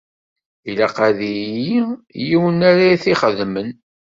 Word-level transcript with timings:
Ilaq 0.69 0.97
ad 1.07 1.19
yili 1.29 1.83
yiwen 2.27 2.59
ara 2.71 3.01
t-ixedmen. 3.01 3.69